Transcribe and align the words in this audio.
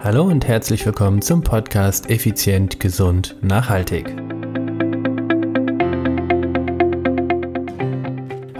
Hallo 0.00 0.22
und 0.22 0.46
herzlich 0.46 0.86
willkommen 0.86 1.22
zum 1.22 1.42
Podcast 1.42 2.08
Effizient, 2.08 2.78
Gesund, 2.78 3.34
Nachhaltig. 3.42 4.06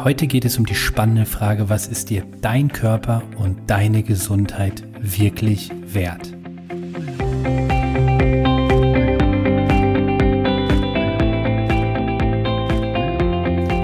Heute 0.02 0.26
geht 0.26 0.44
es 0.44 0.58
um 0.58 0.66
die 0.66 0.74
spannende 0.74 1.26
Frage, 1.26 1.68
was 1.68 1.86
ist 1.86 2.10
dir 2.10 2.24
dein 2.40 2.72
Körper 2.72 3.22
und 3.36 3.70
deine 3.70 4.02
Gesundheit 4.02 4.82
wirklich 5.00 5.70
wert? 5.86 6.34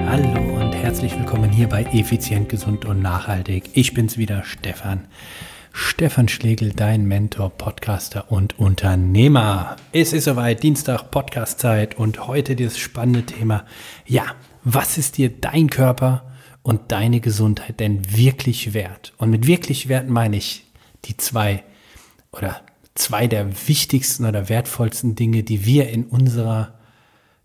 Hallo 0.09 0.61
und 0.61 0.73
herzlich 0.73 1.17
willkommen 1.17 1.51
hier 1.51 1.69
bei 1.69 1.85
Effizient, 1.93 2.49
Gesund 2.49 2.85
und 2.85 3.01
Nachhaltig. 3.01 3.71
Ich 3.75 3.95
bin's 3.95 4.19
wieder, 4.19 4.43
Stefan. 4.43 5.07
Stefan 5.77 6.29
Schlegel, 6.29 6.71
dein 6.73 7.05
Mentor, 7.07 7.51
Podcaster 7.51 8.31
und 8.31 8.61
Unternehmer. 8.61 9.75
Es 9.91 10.13
ist 10.13 10.27
soweit, 10.27 10.63
Dienstag, 10.63 11.11
Podcastzeit 11.11 11.99
und 11.99 12.29
heute 12.29 12.55
das 12.55 12.79
spannende 12.79 13.27
Thema. 13.27 13.67
Ja, 14.07 14.37
was 14.63 14.99
ist 14.99 15.19
dir 15.19 15.31
dein 15.31 15.69
Körper 15.71 16.31
und 16.63 16.93
deine 16.93 17.19
Gesundheit 17.19 17.81
denn 17.81 18.17
wirklich 18.17 18.73
wert? 18.73 19.15
Und 19.19 19.31
mit 19.31 19.49
wirklich 19.49 19.89
wert 19.89 20.09
meine 20.09 20.37
ich 20.37 20.65
die 21.07 21.17
zwei 21.17 21.65
oder 22.31 22.61
zwei 22.95 23.27
der 23.27 23.67
wichtigsten 23.67 24.27
oder 24.27 24.49
wertvollsten 24.49 25.17
Dinge, 25.17 25.43
die 25.43 25.67
wir 25.67 25.89
in 25.89 26.05
unserer, 26.05 26.75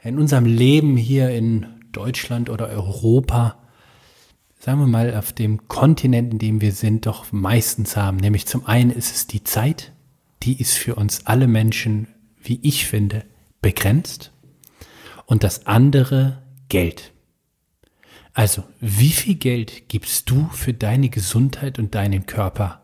in 0.03 0.19
unserem 0.19 0.45
Leben 0.45 0.97
hier 0.97 1.31
in 1.31 1.65
Deutschland 1.91 2.51
oder 2.51 2.69
Europa 2.69 3.57
sagen 4.59 4.81
wir 4.81 4.87
mal, 4.87 5.15
auf 5.15 5.31
dem 5.31 5.67
Kontinent, 5.69 6.33
in 6.33 6.39
dem 6.39 6.61
wir 6.61 6.73
sind, 6.73 7.05
doch 7.05 7.31
meistens 7.31 7.95
haben. 7.95 8.17
Nämlich 8.17 8.45
zum 8.45 8.65
einen 8.65 8.91
ist 8.91 9.15
es 9.15 9.25
die 9.25 9.43
Zeit, 9.43 9.93
die 10.43 10.59
ist 10.59 10.77
für 10.77 10.95
uns 10.95 11.25
alle 11.25 11.47
Menschen, 11.47 12.09
wie 12.41 12.59
ich 12.61 12.85
finde, 12.85 13.23
begrenzt. 13.61 14.31
Und 15.25 15.43
das 15.43 15.65
andere 15.65 16.43
Geld. 16.67 17.13
Also, 18.33 18.63
wie 18.79 19.09
viel 19.09 19.35
Geld 19.35 19.89
gibst 19.89 20.29
du 20.29 20.49
für 20.51 20.73
deine 20.73 21.09
Gesundheit 21.09 21.79
und 21.79 21.95
deinen 21.95 22.25
Körper 22.25 22.81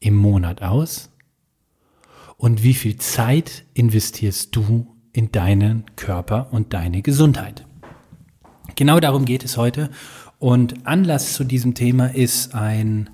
im 0.00 0.14
Monat 0.14 0.62
aus? 0.62 1.10
Und 2.36 2.62
wie 2.62 2.74
viel 2.74 2.96
Zeit 2.96 3.64
investierst 3.74 4.54
du 4.54 4.94
in 5.12 5.32
deinen 5.32 5.84
Körper 5.96 6.52
und 6.52 6.72
deine 6.72 7.02
Gesundheit? 7.02 7.66
Genau 8.76 9.00
darum 9.00 9.24
geht 9.24 9.44
es 9.44 9.56
heute. 9.56 9.90
Und 10.38 10.86
Anlass 10.86 11.34
zu 11.34 11.44
diesem 11.44 11.74
Thema 11.74 12.14
ist 12.14 12.54
ein, 12.54 13.10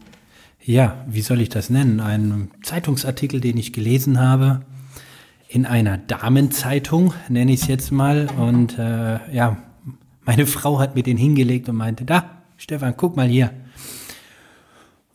ja, 0.63 1.05
wie 1.07 1.23
soll 1.23 1.41
ich 1.41 1.49
das 1.49 1.71
nennen, 1.71 2.01
ein 2.01 2.51
Zeitungsartikel, 2.63 3.41
den 3.41 3.57
ich 3.57 3.73
gelesen 3.73 4.21
habe 4.21 4.65
in 5.49 5.67
einer 5.67 5.99
Damenzeitung, 5.99 7.15
nenne 7.29 7.53
ich 7.53 7.63
es 7.63 7.69
jetzt 7.69 7.93
mal. 7.93 8.29
Und 8.37 8.79
äh, 8.79 9.33
ja, 9.33 9.57
meine 10.25 10.47
Frau 10.47 10.79
hat 10.79 10.95
mir 10.95 11.03
den 11.03 11.17
hingelegt 11.17 11.69
und 11.69 11.77
meinte, 11.77 12.05
da, 12.05 12.43
Stefan, 12.57 12.95
guck 12.97 13.17
mal 13.17 13.29
hier. 13.29 13.51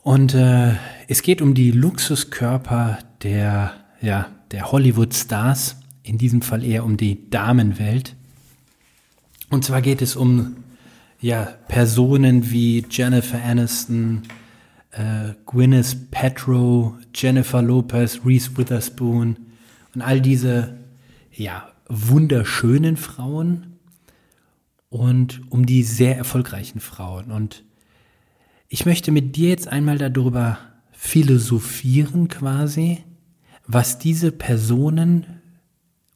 Und 0.01 0.33
äh, 0.33 0.73
es 1.07 1.21
geht 1.21 1.41
um 1.41 1.53
die 1.53 1.71
Luxuskörper 1.71 2.99
der, 3.21 3.73
ja, 4.01 4.27
der 4.51 4.71
Hollywood-Stars, 4.71 5.75
in 6.03 6.17
diesem 6.17 6.41
Fall 6.41 6.63
eher 6.63 6.85
um 6.85 6.97
die 6.97 7.29
Damenwelt. 7.29 8.16
Und 9.49 9.63
zwar 9.66 9.81
geht 9.81 10.01
es 10.01 10.16
um 10.16 10.58
ja, 11.22 11.56
Personen 11.67 12.50
wie 12.50 12.86
Jennifer 12.89 13.44
Aniston, 13.44 14.23
äh, 14.92 15.34
Gwyneth 15.45 16.12
Paltrow, 16.12 16.94
Jennifer 17.14 17.62
Lopez, 17.62 18.22
Reese 18.25 18.58
Witherspoon 18.58 19.38
und 19.94 20.02
all 20.02 20.22
diese 20.22 20.78
ja, 21.31 21.70
wunderschönen 21.88 22.97
Frauen 22.97 23.80
und 24.90 25.42
um 25.52 25.66
die 25.66 25.84
sehr 25.84 26.17
erfolgreichen 26.17 26.79
Frauen. 26.79 27.31
Und 27.31 27.63
ich 28.69 28.85
möchte 28.85 29.12
mit 29.12 29.35
dir 29.35 29.50
jetzt 29.50 29.68
einmal 29.68 29.97
darüber 29.97 30.58
philosophieren 30.91 32.28
quasi, 32.28 33.03
was 33.68 34.00
diese 34.00 34.31
Personen 34.31 35.41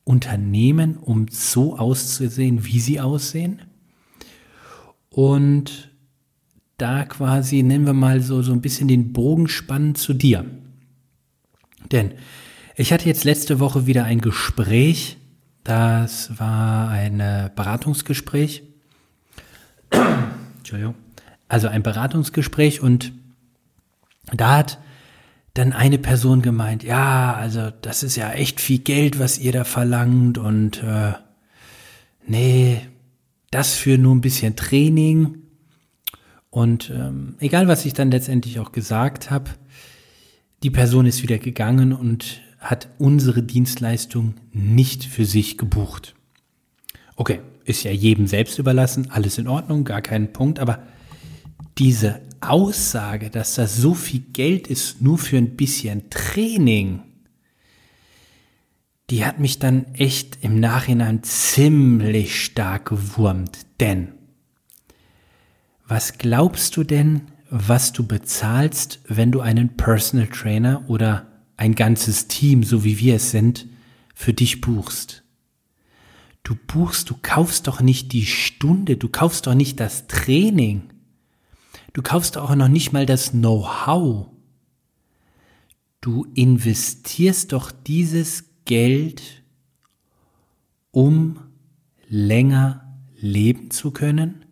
unternehmen, 0.04 0.98
um 0.98 1.28
so 1.30 1.78
auszusehen, 1.78 2.66
wie 2.66 2.80
sie 2.80 3.00
aussehen 3.00 3.62
und 5.14 5.92
da 6.78 7.06
quasi, 7.06 7.62
nennen 7.62 7.86
wir 7.86 7.94
mal 7.94 8.20
so, 8.20 8.42
so 8.42 8.52
ein 8.52 8.62
bisschen 8.62 8.88
den 8.88 9.14
Bogen 9.14 9.48
spannen 9.48 9.94
zu 9.94 10.14
dir. 10.14 10.44
Denn 11.92 12.14
ich 12.76 12.92
hatte 12.92 13.06
jetzt 13.06 13.24
letzte 13.24 13.60
Woche 13.60 13.86
wieder 13.86 14.06
ein 14.06 14.22
Gespräch, 14.22 15.18
das 15.64 16.38
war 16.40 16.90
ein 16.90 17.20
Beratungsgespräch. 17.56 18.64
Entschuldigung. 20.58 20.96
Also 21.48 21.68
ein 21.68 21.84
Beratungsgespräch 21.84 22.82
und 22.82 23.14
da 24.34 24.58
hat 24.58 24.80
dann 25.54 25.74
eine 25.74 26.00
Person 26.00 26.42
gemeint, 26.42 26.82
ja, 26.82 27.36
also 27.36 27.70
das 27.82 28.02
ist 28.02 28.16
ja 28.16 28.32
echt 28.32 28.60
viel 28.60 28.80
Geld, 28.80 29.20
was 29.20 29.38
ihr 29.38 29.52
da 29.52 29.64
verlangt 29.64 30.40
und 30.40 30.82
äh, 30.82 31.14
nee, 32.26 32.82
das 33.54 33.76
für 33.76 33.98
nur 33.98 34.16
ein 34.16 34.22
bisschen 34.22 34.56
Training. 34.56 35.38
Und 36.50 36.92
ähm, 36.96 37.36
egal, 37.40 37.68
was 37.68 37.86
ich 37.86 37.94
dann 37.94 38.12
letztendlich 38.12 38.60
auch 38.60 38.72
gesagt 38.72 39.32
habe, 39.32 39.52
die 40.64 40.70
Person 40.70 41.06
ist 41.06 41.22
wieder 41.24 41.38
gegangen 41.38 41.94
und 41.94 42.42
hat 42.60 42.90
unsere 42.98 43.44
Dienstleistung 43.44 44.36
nicht 44.52 45.04
für 45.04 45.26
sich 45.26 45.58
gebucht. 45.58 46.16
Okay, 47.16 47.42
ist 47.66 47.84
ja 47.84 47.92
jedem 47.92 48.28
selbst 48.28 48.60
überlassen, 48.60 49.12
alles 49.12 49.38
in 49.38 49.48
Ordnung, 49.48 49.84
gar 49.84 50.02
kein 50.02 50.32
Punkt, 50.32 50.60
aber 50.60 50.84
diese 51.78 52.22
Aussage, 52.40 53.30
dass 53.30 53.56
das 53.56 53.76
so 53.76 53.94
viel 53.94 54.22
Geld 54.34 54.68
ist, 54.68 55.02
nur 55.02 55.18
für 55.18 55.38
ein 55.38 55.56
bisschen 55.56 56.10
Training, 56.10 57.02
die 59.14 59.24
hat 59.24 59.38
mich 59.38 59.60
dann 59.60 59.94
echt 59.94 60.40
im 60.42 60.60
Nachhinein 60.60 61.22
ziemlich 61.22 62.44
stark 62.44 62.88
gewurmt. 62.88 63.60
Denn, 63.80 64.08
was 65.86 66.18
glaubst 66.18 66.76
du 66.78 66.84
denn, 66.84 67.22
was 67.52 67.94
du 67.94 68.08
bezahlst, 68.08 69.02
wenn 69.08 69.32
du 69.32 69.42
einen 69.42 69.78
Personal 69.78 70.26
Trainer 70.30 70.84
oder 70.88 71.28
ein 71.58 71.76
ganzes 71.76 72.28
Team, 72.28 72.64
so 72.64 72.84
wie 72.84 72.98
wir 72.98 73.18
es 73.18 73.30
sind, 73.30 73.68
für 74.16 74.34
dich 74.34 74.62
buchst? 74.62 75.24
Du 76.42 76.56
buchst, 76.56 77.12
du 77.12 77.16
kaufst 77.22 77.68
doch 77.68 77.82
nicht 77.82 78.14
die 78.14 78.26
Stunde, 78.26 78.98
du 78.98 79.10
kaufst 79.10 79.46
doch 79.46 79.54
nicht 79.54 79.80
das 79.80 80.08
Training. 80.08 80.90
Du 81.94 82.02
kaufst 82.02 82.36
auch 82.36 82.56
noch 82.56 82.68
nicht 82.68 82.94
mal 82.94 83.06
das 83.06 83.30
Know-how. 83.30 84.32
Du 86.02 86.26
investierst 86.34 87.52
doch 87.52 87.72
dieses 87.72 88.46
Geld, 88.66 89.44
um 90.92 91.40
länger 92.08 92.98
leben 93.16 93.72
zu 93.72 93.92
können, 93.92 94.46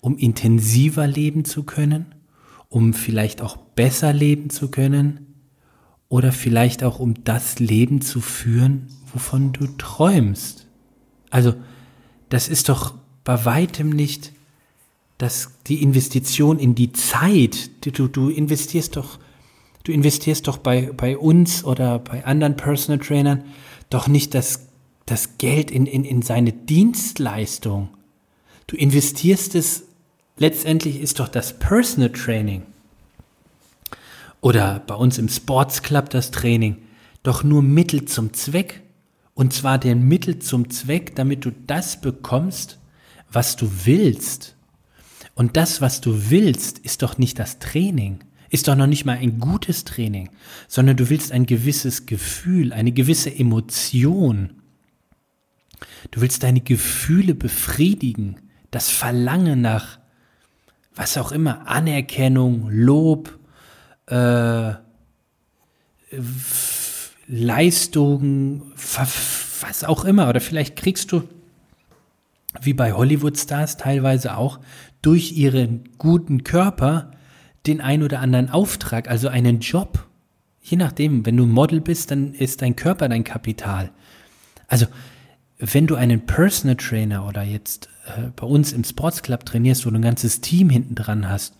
um 0.00 0.16
intensiver 0.16 1.06
leben 1.06 1.44
zu 1.44 1.62
können, 1.62 2.14
um 2.68 2.94
vielleicht 2.94 3.40
auch 3.40 3.56
besser 3.56 4.12
leben 4.12 4.50
zu 4.50 4.70
können 4.70 5.34
oder 6.08 6.32
vielleicht 6.32 6.82
auch 6.82 6.98
um 6.98 7.24
das 7.24 7.58
Leben 7.58 8.00
zu 8.00 8.20
führen, 8.20 8.88
wovon 9.12 9.52
du 9.52 9.66
träumst. 9.78 10.66
Also, 11.30 11.54
das 12.28 12.48
ist 12.48 12.68
doch 12.68 12.94
bei 13.24 13.44
weitem 13.44 13.90
nicht 13.90 14.32
das, 15.18 15.50
die 15.66 15.82
Investition 15.82 16.58
in 16.58 16.74
die 16.74 16.92
Zeit. 16.92 17.70
Du, 17.84 18.08
du 18.08 18.28
investierst 18.28 18.96
doch 18.96 19.18
Du 19.88 19.94
investierst 19.94 20.46
doch 20.46 20.58
bei, 20.58 20.92
bei 20.94 21.16
uns 21.16 21.64
oder 21.64 21.98
bei 21.98 22.22
anderen 22.26 22.58
Personal 22.58 22.98
Trainern 22.98 23.44
doch 23.88 24.06
nicht 24.06 24.34
das, 24.34 24.66
das 25.06 25.38
Geld 25.38 25.70
in, 25.70 25.86
in, 25.86 26.04
in 26.04 26.20
seine 26.20 26.52
Dienstleistung. 26.52 27.88
Du 28.66 28.76
investierst 28.76 29.54
es, 29.54 29.84
letztendlich 30.36 31.00
ist 31.00 31.20
doch 31.20 31.28
das 31.28 31.58
Personal 31.58 32.12
Training 32.12 32.64
oder 34.42 34.80
bei 34.86 34.94
uns 34.94 35.16
im 35.16 35.30
Sports 35.30 35.80
Club 35.80 36.10
das 36.10 36.32
Training 36.32 36.76
doch 37.22 37.42
nur 37.42 37.62
Mittel 37.62 38.04
zum 38.04 38.34
Zweck. 38.34 38.82
Und 39.32 39.54
zwar 39.54 39.78
den 39.78 40.06
Mittel 40.06 40.38
zum 40.38 40.68
Zweck, 40.68 41.16
damit 41.16 41.46
du 41.46 41.50
das 41.66 42.02
bekommst, 42.02 42.78
was 43.32 43.56
du 43.56 43.70
willst. 43.86 44.54
Und 45.34 45.56
das, 45.56 45.80
was 45.80 46.02
du 46.02 46.28
willst, 46.28 46.78
ist 46.80 47.00
doch 47.00 47.16
nicht 47.16 47.38
das 47.38 47.58
Training 47.58 48.18
ist 48.50 48.68
doch 48.68 48.76
noch 48.76 48.86
nicht 48.86 49.04
mal 49.04 49.18
ein 49.18 49.38
gutes 49.38 49.84
Training, 49.84 50.30
sondern 50.66 50.96
du 50.96 51.10
willst 51.10 51.32
ein 51.32 51.46
gewisses 51.46 52.06
Gefühl, 52.06 52.72
eine 52.72 52.92
gewisse 52.92 53.34
Emotion. 53.34 54.62
Du 56.10 56.20
willst 56.20 56.42
deine 56.42 56.60
Gefühle 56.60 57.34
befriedigen, 57.34 58.36
das 58.70 58.88
Verlangen 58.88 59.60
nach 59.60 59.98
was 60.98 61.16
auch 61.16 61.30
immer, 61.30 61.68
Anerkennung, 61.68 62.68
Lob, 62.70 63.38
äh, 64.06 64.72
Leistungen, 67.28 68.72
was 69.60 69.84
auch 69.84 70.04
immer. 70.04 70.28
Oder 70.28 70.40
vielleicht 70.40 70.74
kriegst 70.74 71.12
du, 71.12 71.22
wie 72.60 72.72
bei 72.74 72.92
Hollywood-Stars 72.92 73.76
teilweise 73.76 74.36
auch, 74.36 74.58
durch 75.00 75.32
ihren 75.32 75.90
guten 75.98 76.42
Körper 76.42 77.12
den 77.66 77.80
ein 77.80 78.02
oder 78.02 78.20
anderen 78.20 78.50
Auftrag, 78.50 79.08
also 79.08 79.28
einen 79.28 79.60
Job. 79.60 80.06
Je 80.62 80.76
nachdem, 80.76 81.24
wenn 81.26 81.36
du 81.36 81.46
Model 81.46 81.80
bist, 81.80 82.10
dann 82.10 82.34
ist 82.34 82.62
dein 82.62 82.76
Körper 82.76 83.08
dein 83.08 83.24
Kapital. 83.24 83.90
Also, 84.66 84.86
wenn 85.58 85.86
du 85.86 85.96
einen 85.96 86.26
Personal 86.26 86.76
Trainer 86.76 87.26
oder 87.26 87.42
jetzt 87.42 87.88
äh, 88.06 88.28
bei 88.36 88.46
uns 88.46 88.72
im 88.72 88.84
Sports 88.84 89.22
Club 89.22 89.44
trainierst, 89.44 89.86
wo 89.86 89.90
du 89.90 89.96
ein 89.96 90.02
ganzes 90.02 90.40
Team 90.40 90.70
hinten 90.70 90.94
dran 90.94 91.28
hast, 91.28 91.54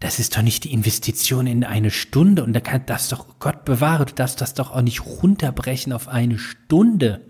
das 0.00 0.18
ist 0.18 0.36
doch 0.36 0.42
nicht 0.42 0.64
die 0.64 0.72
Investition 0.72 1.46
in 1.46 1.64
eine 1.64 1.90
Stunde 1.90 2.44
und 2.44 2.52
da 2.52 2.60
kann 2.60 2.82
das 2.86 3.08
doch, 3.08 3.38
Gott 3.38 3.64
bewahre, 3.64 4.04
du 4.04 4.14
darfst 4.14 4.40
das 4.40 4.52
doch 4.52 4.70
auch 4.70 4.82
nicht 4.82 5.06
runterbrechen 5.06 5.92
auf 5.92 6.08
eine 6.08 6.38
Stunde. 6.38 7.22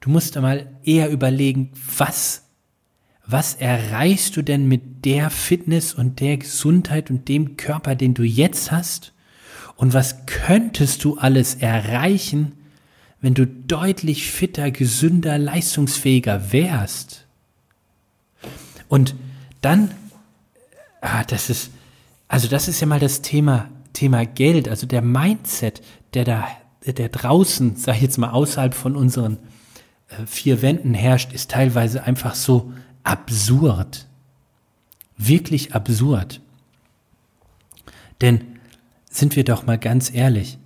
Du 0.00 0.10
musst 0.10 0.36
einmal 0.36 0.66
eher 0.82 1.10
überlegen, 1.10 1.72
was, 1.96 2.43
was 3.26 3.54
erreichst 3.54 4.36
du 4.36 4.42
denn 4.42 4.66
mit 4.66 5.04
der 5.04 5.30
Fitness 5.30 5.94
und 5.94 6.20
der 6.20 6.36
Gesundheit 6.36 7.10
und 7.10 7.28
dem 7.28 7.56
Körper, 7.56 7.94
den 7.94 8.14
du 8.14 8.22
jetzt 8.22 8.70
hast? 8.70 9.12
Und 9.76 9.94
was 9.94 10.26
könntest 10.26 11.04
du 11.04 11.16
alles 11.18 11.54
erreichen, 11.54 12.52
wenn 13.20 13.34
du 13.34 13.46
deutlich 13.46 14.30
fitter, 14.30 14.70
gesünder, 14.70 15.38
leistungsfähiger 15.38 16.52
wärst? 16.52 17.26
Und 18.88 19.14
dann 19.62 19.90
ah, 21.04 21.22
das 21.24 21.50
ist, 21.50 21.70
also 22.28 22.48
das 22.48 22.66
ist 22.66 22.80
ja 22.80 22.86
mal 22.86 22.98
das 22.98 23.22
Thema, 23.22 23.68
Thema 23.92 24.24
Geld, 24.24 24.68
also 24.68 24.86
der 24.86 25.02
Mindset, 25.02 25.82
der 26.14 26.24
da, 26.24 26.48
der 26.86 27.08
draußen, 27.10 27.76
sag 27.76 27.96
ich 27.96 28.02
jetzt 28.02 28.18
mal 28.18 28.30
außerhalb 28.30 28.74
von 28.74 28.96
unseren 28.96 29.38
äh, 30.08 30.26
vier 30.26 30.62
Wänden 30.62 30.94
herrscht, 30.94 31.32
ist 31.32 31.50
teilweise 31.50 32.04
einfach 32.04 32.34
so 32.34 32.72
absurd. 33.04 34.08
Wirklich 35.16 35.74
absurd. 35.74 36.40
Denn 38.20 38.40
sind 39.08 39.36
wir 39.36 39.44
doch 39.44 39.64
mal 39.64 39.78
ganz 39.78 40.12
ehrlich, 40.12 40.58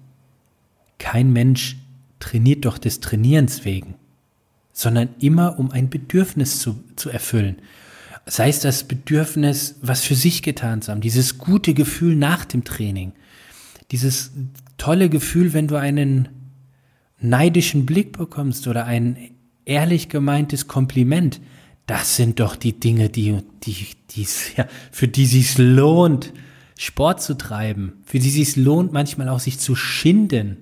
kein 0.99 1.33
Mensch 1.33 1.77
trainiert 2.19 2.65
doch 2.65 2.79
des 2.79 3.01
Trainierens 3.01 3.65
wegen, 3.65 3.95
sondern 4.73 5.11
immer 5.21 5.59
um 5.59 5.71
ein 5.71 5.91
Bedürfnis 5.91 6.61
zu, 6.61 6.83
zu 6.97 7.11
erfüllen 7.11 7.61
sei 8.29 8.51
es 8.51 8.61
das 8.61 8.85
Bedürfnis, 8.85 9.77
was 9.81 10.05
für 10.05 10.15
sich 10.15 10.43
getan 10.43 10.83
zu 10.83 10.93
haben, 10.93 11.01
dieses 11.01 11.39
gute 11.39 11.75
Gefühl 11.75 12.15
nach 12.15 12.45
dem 12.45 12.63
Training, 12.63 13.13
dieses 13.91 14.33
tolle 14.77 15.09
Gefühl, 15.09 15.55
wenn 15.55 15.67
du 15.67 15.77
einen 15.77 16.29
neidischen 17.21 17.87
Blick 17.87 18.17
bekommst 18.17 18.69
oder 18.69 18.85
ein 18.85 19.17
ehrlich 19.65 20.09
gemeintes 20.09 20.69
Kompliment, 20.69 21.41
das 21.89 22.17
sind 22.17 22.39
doch 22.39 22.55
die 22.55 22.79
Dinge, 22.79 23.09
die, 23.09 23.39
die, 23.65 23.89
die, 24.11 24.27
ja, 24.57 24.69
für 24.93 25.09
die 25.09 25.27
sich 25.27 25.57
lohnt, 25.57 26.33
Sport 26.79 27.23
zu 27.23 27.37
treiben, 27.37 27.95
für 28.05 28.19
die 28.19 28.31
sich 28.31 28.57
lohnt, 28.57 28.93
manchmal 28.93 29.29
auch 29.31 29.41
sich 29.41 29.59
zu 29.59 29.75
schinden 29.75 30.59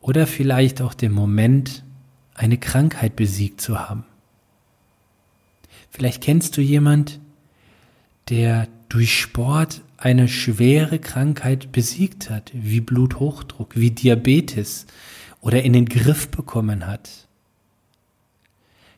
oder 0.00 0.26
vielleicht 0.26 0.80
auch 0.80 0.94
den 0.94 1.12
Moment, 1.12 1.84
eine 2.32 2.58
Krankheit 2.58 3.16
besiegt 3.16 3.60
zu 3.60 3.78
haben. 3.78 4.04
Vielleicht 5.90 6.22
kennst 6.22 6.56
du 6.56 6.60
jemand, 6.60 7.20
der 8.28 8.68
durch 8.88 9.18
Sport 9.18 9.82
eine 9.96 10.28
schwere 10.28 11.00
Krankheit 11.00 11.72
besiegt 11.72 12.30
hat, 12.30 12.52
wie 12.54 12.80
Bluthochdruck, 12.80 13.76
wie 13.76 13.90
Diabetes 13.90 14.86
oder 15.40 15.62
in 15.62 15.72
den 15.72 15.86
Griff 15.86 16.28
bekommen 16.28 16.86
hat. 16.86 17.28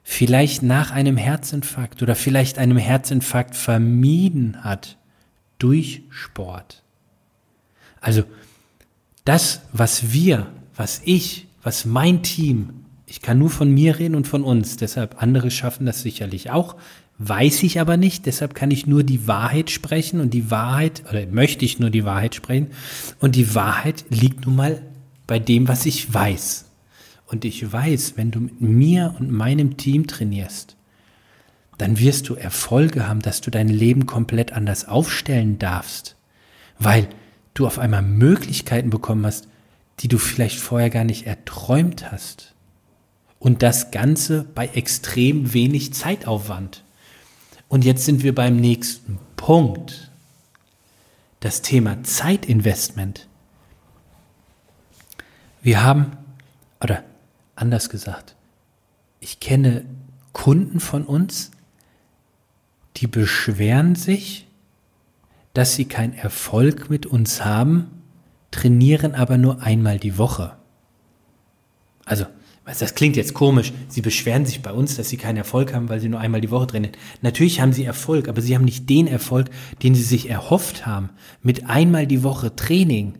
Vielleicht 0.09 0.63
nach 0.63 0.93
einem 0.93 1.17
Herzinfarkt 1.17 2.03
oder 2.03 2.15
vielleicht 2.15 2.59
einem 2.59 2.79
Herzinfarkt 2.79 3.57
vermieden 3.57 4.63
hat 4.63 4.97
durch 5.59 6.03
Sport. 6.11 6.83
Also 8.01 8.23
das, 9.25 9.63
was 9.73 10.13
wir, 10.13 10.47
was 10.77 11.01
ich, 11.05 11.49
was 11.63 11.85
mein 11.85 12.23
Team 12.23 12.87
ich 13.07 13.23
kann 13.23 13.39
nur 13.39 13.51
von 13.51 13.73
mir 13.73 13.99
reden 13.99 14.17
und 14.17 14.27
von 14.27 14.43
uns. 14.43 14.77
Deshalb 14.77 15.23
andere 15.23 15.51
schaffen 15.51 15.87
das 15.87 16.03
sicherlich 16.03 16.51
auch. 16.51 16.77
Weiß 17.19 17.63
ich 17.63 17.81
aber 17.81 17.97
nicht. 17.97 18.27
Deshalb 18.27 18.55
kann 18.55 18.71
ich 18.71 18.87
nur 18.87 19.05
die 19.05 19.29
Wahrheit 19.29 19.71
sprechen 19.71 20.21
und 20.21 20.35
die 20.35 20.51
Wahrheit, 20.51 21.05
oder 21.09 21.25
möchte 21.27 21.65
ich 21.65 21.79
nur 21.79 21.91
die 21.91 22.05
Wahrheit 22.05 22.35
sprechen. 22.35 22.69
Und 23.21 23.37
die 23.37 23.55
Wahrheit 23.55 24.05
liegt 24.11 24.45
nun 24.45 24.57
mal 24.57 24.83
bei 25.27 25.39
dem, 25.39 25.69
was 25.69 25.87
ich 25.87 26.13
weiß. 26.13 26.66
Und 27.27 27.45
ich 27.45 27.71
weiß, 27.71 28.15
wenn 28.17 28.31
du 28.31 28.41
mit 28.41 28.61
mir 28.61 29.15
und 29.19 29.31
meinem 29.31 29.77
Team 29.77 30.07
trainierst, 30.07 30.77
dann 31.79 31.99
wirst 31.99 32.29
du 32.29 32.35
Erfolge 32.35 33.09
haben, 33.09 33.21
dass 33.21 33.41
du 33.41 33.51
dein 33.51 33.69
Leben 33.69 34.07
komplett 34.07 34.53
anders 34.53 34.89
aufstellen 34.89 35.59
darfst. 35.59 36.17
Weil 36.79 37.09
du 37.55 37.67
auf 37.67 37.79
einmal 37.79 38.03
Möglichkeiten 38.03 38.91
bekommen 38.91 39.27
hast, 39.27 39.49
die 40.01 40.09
du 40.09 40.19
vielleicht 40.19 40.59
vorher 40.59 40.91
gar 40.91 41.05
nicht 41.05 41.27
erträumt 41.27 42.11
hast. 42.11 42.55
Und 43.39 43.63
das 43.63 43.91
Ganze 43.91 44.45
bei 44.55 44.67
extrem 44.69 45.53
wenig 45.53 45.93
Zeitaufwand. 45.93 46.85
Und 47.69 47.85
jetzt 47.85 48.05
sind 48.05 48.23
wir 48.23 48.35
beim 48.35 48.57
nächsten 48.57 49.19
Punkt. 49.37 50.11
Das 51.41 51.63
Thema 51.63 52.03
Zeitinvestment. 52.03 53.27
Wir 55.63 55.83
haben, 55.83 56.13
oder 56.81 57.05
anders 57.57 57.91
gesagt, 57.91 58.37
ich 59.21 59.41
kenne 59.41 59.85
Kunden 60.33 60.81
von 60.81 61.05
uns, 61.05 61.51
die 62.97 63.07
beschweren 63.07 63.95
sich, 63.95 64.47
dass 65.55 65.75
sie 65.75 65.87
keinen 65.87 66.13
Erfolg 66.13 66.91
mit 66.91 67.07
uns 67.07 67.45
haben, 67.45 67.91
trainieren 68.51 69.15
aber 69.15 69.39
nur 69.39 69.63
einmal 69.63 69.99
die 69.99 70.19
Woche. 70.19 70.57
Also 72.05 72.27
das 72.67 72.95
klingt 72.95 73.17
jetzt 73.17 73.33
komisch. 73.33 73.73
Sie 73.89 74.01
beschweren 74.01 74.45
sich 74.45 74.61
bei 74.61 74.73
uns, 74.73 74.97
dass 74.97 75.09
sie 75.09 75.17
keinen 75.17 75.37
Erfolg 75.37 75.73
haben, 75.73 75.89
weil 75.89 76.01
sie 76.01 76.09
nur 76.09 76.21
einmal 76.21 76.41
die 76.41 76.51
Woche 76.51 76.67
trainieren. 76.67 76.97
Natürlich 77.23 77.61
haben 77.61 77.73
sie 77.73 77.85
Erfolg, 77.85 78.29
aber 78.29 78.43
sie 78.43 78.55
haben 78.57 78.65
nicht 78.65 78.91
den 78.91 79.07
Erfolg, 79.07 79.51
den 79.83 79.95
sie 79.95 80.03
sich 80.03 80.29
erhofft 80.29 80.85
haben. 80.85 81.11
Mit 81.43 81.71
einmal 81.71 82.09
die 82.09 82.25
Woche 82.25 82.57
Training. 82.57 83.15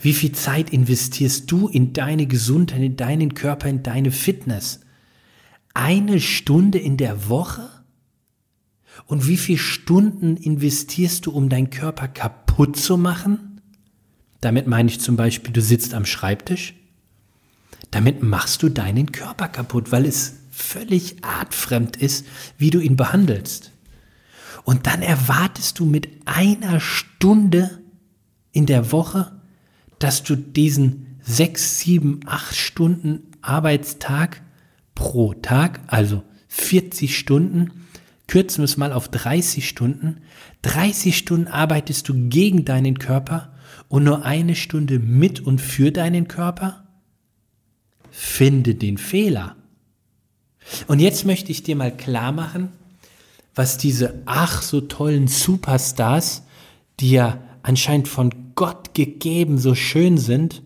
Wie 0.00 0.12
viel 0.12 0.32
Zeit 0.32 0.70
investierst 0.70 1.50
du 1.50 1.68
in 1.68 1.92
deine 1.92 2.26
Gesundheit, 2.26 2.80
in 2.80 2.96
deinen 2.96 3.34
Körper, 3.34 3.68
in 3.68 3.82
deine 3.82 4.10
Fitness? 4.10 4.80
Eine 5.74 6.20
Stunde 6.20 6.78
in 6.78 6.96
der 6.96 7.28
Woche? 7.28 7.68
Und 9.06 9.26
wie 9.26 9.36
viele 9.36 9.58
Stunden 9.58 10.36
investierst 10.36 11.26
du, 11.26 11.30
um 11.32 11.48
deinen 11.48 11.70
Körper 11.70 12.08
kaputt 12.08 12.76
zu 12.76 12.96
machen? 12.96 13.60
Damit 14.40 14.66
meine 14.66 14.88
ich 14.88 15.00
zum 15.00 15.16
Beispiel, 15.16 15.52
du 15.52 15.62
sitzt 15.62 15.94
am 15.94 16.04
Schreibtisch 16.04 16.74
damit 17.92 18.22
machst 18.22 18.62
du 18.62 18.70
deinen 18.70 19.12
Körper 19.12 19.48
kaputt, 19.48 19.92
weil 19.92 20.06
es 20.06 20.36
völlig 20.50 21.22
artfremd 21.22 21.96
ist, 21.98 22.26
wie 22.58 22.70
du 22.70 22.80
ihn 22.80 22.96
behandelst. 22.96 23.70
Und 24.64 24.86
dann 24.86 25.02
erwartest 25.02 25.78
du 25.78 25.84
mit 25.84 26.08
einer 26.24 26.80
Stunde 26.80 27.82
in 28.50 28.66
der 28.66 28.92
Woche, 28.92 29.41
dass 30.02 30.22
du 30.22 30.36
diesen 30.36 31.18
sechs, 31.20 31.78
sieben, 31.78 32.20
acht 32.26 32.56
Stunden 32.56 33.22
Arbeitstag 33.40 34.42
pro 34.94 35.34
Tag, 35.34 35.80
also 35.86 36.22
40 36.48 37.16
Stunden, 37.16 37.70
kürzen 38.26 38.58
wir 38.58 38.64
es 38.64 38.76
mal 38.76 38.92
auf 38.92 39.08
30 39.08 39.68
Stunden, 39.68 40.22
30 40.62 41.16
Stunden 41.16 41.48
arbeitest 41.48 42.08
du 42.08 42.28
gegen 42.28 42.64
deinen 42.64 42.98
Körper 42.98 43.52
und 43.88 44.04
nur 44.04 44.24
eine 44.24 44.54
Stunde 44.54 44.98
mit 44.98 45.40
und 45.40 45.60
für 45.60 45.92
deinen 45.92 46.28
Körper? 46.28 46.82
finde 48.12 48.74
den 48.74 48.98
Fehler. 48.98 49.56
Und 50.86 51.00
jetzt 51.00 51.24
möchte 51.24 51.50
ich 51.50 51.62
dir 51.62 51.74
mal 51.74 51.96
klar 51.96 52.30
machen, 52.30 52.68
was 53.54 53.78
diese 53.78 54.22
ach 54.26 54.62
so 54.62 54.82
tollen 54.82 55.26
Superstars, 55.28 56.42
die 57.00 57.12
ja 57.12 57.42
anscheinend 57.62 58.08
von 58.08 58.41
Gott 58.54 58.94
gegeben 58.94 59.58
so 59.58 59.74
schön 59.74 60.18
sind, 60.18 60.62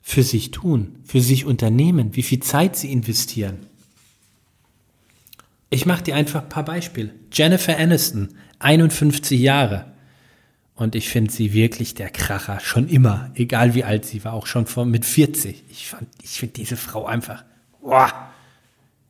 für 0.00 0.22
sich 0.22 0.50
tun, 0.50 0.96
für 1.04 1.20
sich 1.20 1.44
unternehmen, 1.44 2.16
wie 2.16 2.22
viel 2.22 2.40
Zeit 2.40 2.76
sie 2.76 2.90
investieren. 2.90 3.58
Ich 5.70 5.84
mache 5.84 6.02
dir 6.02 6.16
einfach 6.16 6.42
ein 6.42 6.48
paar 6.48 6.64
Beispiele. 6.64 7.10
Jennifer 7.30 7.76
Aniston, 7.76 8.30
51 8.58 9.38
Jahre, 9.38 9.92
und 10.78 10.94
ich 10.94 11.08
finde 11.08 11.32
sie 11.32 11.52
wirklich 11.52 11.94
der 11.94 12.08
Kracher, 12.08 12.60
schon 12.60 12.88
immer, 12.88 13.32
egal 13.34 13.74
wie 13.74 13.82
alt 13.82 14.06
sie 14.06 14.24
war, 14.24 14.32
auch 14.32 14.46
schon 14.46 14.64
vor, 14.64 14.86
mit 14.86 15.04
40. 15.04 15.64
Ich, 15.68 15.92
ich 16.22 16.30
finde 16.38 16.54
diese 16.54 16.76
Frau 16.76 17.04
einfach, 17.04 17.44
boah, 17.82 18.30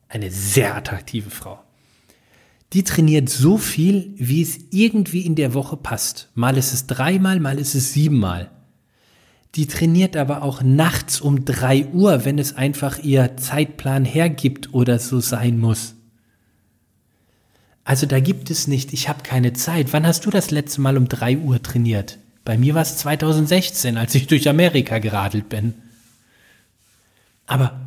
eine 0.09 0.31
sehr 0.31 0.75
attraktive 0.75 1.29
Frau. 1.29 1.63
Die 2.73 2.85
trainiert 2.85 3.31
so 3.31 3.57
viel, 3.57 4.13
wie 4.17 4.43
es 4.43 4.59
irgendwie 4.71 5.23
in 5.23 5.35
der 5.35 5.55
Woche 5.55 5.77
passt. 5.77 6.29
Mal 6.35 6.59
ist 6.59 6.73
es 6.73 6.87
dreimal, 6.87 7.41
mal 7.41 7.59
ist 7.59 7.75
es 7.75 7.93
siebenmal. 7.95 8.51
Die 9.55 9.67
trainiert 9.67 10.17
aber 10.17 10.43
auch 10.43 10.63
nachts 10.63 11.21
um 11.21 11.47
drei 11.47 11.87
Uhr, 11.87 12.25
wenn 12.27 12.39
es 12.39 12.57
einfach 12.57 12.99
ihr 12.99 13.37
Zeitplan 13.39 14.05
hergibt 14.05 14.75
oder 14.75 14.99
so 14.99 15.21
sein 15.21 15.59
muss. 15.59 15.95
Also 17.85 18.05
da 18.05 18.21
gibt 18.21 18.51
es 18.51 18.67
nicht, 18.67 18.93
ich 18.93 19.09
habe 19.09 19.23
keine 19.23 19.55
Zeit. 19.55 19.95
Wann 19.95 20.07
hast 20.07 20.27
du 20.27 20.31
das 20.31 20.51
letzte 20.51 20.83
Mal 20.83 20.99
um 20.99 21.09
drei 21.09 21.39
Uhr 21.39 21.63
trainiert? 21.63 22.19
Bei 22.45 22.59
mir 22.59 22.75
war 22.75 22.83
es 22.83 22.99
2016, 22.99 23.97
als 23.97 24.15
ich 24.15 24.27
durch 24.27 24.47
Amerika 24.47 24.99
geradelt 24.99 25.49
bin. 25.49 25.73
Aber 27.47 27.81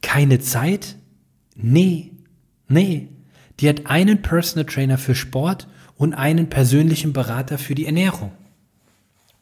keine 0.00 0.38
Zeit? 0.38 0.94
Nee, 1.56 2.12
nee. 2.68 3.08
Die 3.60 3.68
hat 3.68 3.86
einen 3.86 4.22
Personal 4.22 4.66
Trainer 4.66 4.98
für 4.98 5.14
Sport 5.14 5.66
und 5.96 6.14
einen 6.14 6.48
persönlichen 6.48 7.12
Berater 7.12 7.58
für 7.58 7.74
die 7.74 7.86
Ernährung. 7.86 8.30